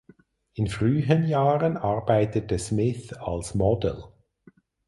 In 0.55 0.65
frühen 0.67 1.25
Jahren 1.27 1.77
arbeitete 1.77 2.57
Smith 2.57 3.13
als 3.19 3.53
Model. 3.53 4.03